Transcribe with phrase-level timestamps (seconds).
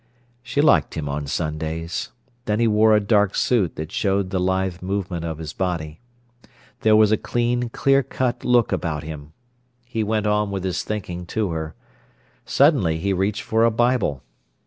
[0.41, 2.09] She liked him on Sundays.
[2.45, 5.99] Then he wore a dark suit that showed the lithe movement of his body.
[6.79, 9.33] There was a clean, clear cut look about him.
[9.85, 11.75] He went on with his thinking to her.
[12.47, 14.23] Suddenly he reached for a Bible.